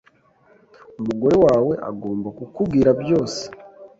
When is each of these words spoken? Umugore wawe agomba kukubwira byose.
Umugore 0.99 1.35
wawe 1.45 1.73
agomba 1.89 2.29
kukubwira 2.37 2.89
byose. 3.01 3.41